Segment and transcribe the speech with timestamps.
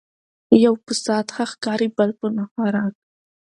[0.31, 2.93] ـ يو په سعت ښه ښکاري بل په نه خوراک